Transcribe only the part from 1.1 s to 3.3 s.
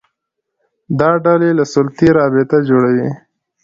ډلې له سلطې رابطه جوړوي